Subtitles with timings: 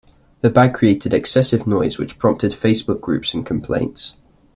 [0.39, 4.17] The bag created excessive noise, which prompted Facebook groups and complaints.